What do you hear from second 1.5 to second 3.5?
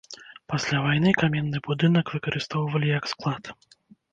будынак выкарыстоўвалі як склад.